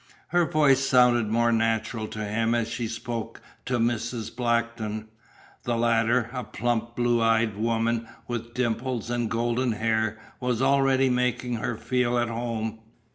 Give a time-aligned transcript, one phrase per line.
[0.29, 4.35] Her voice sounded more natural to him as she spoke to Mrs.
[4.35, 5.07] Blackton.
[5.61, 11.11] The latter, a plump little blue eyed woman with dimples and golden hair, was already
[11.11, 12.79] making her feel at home.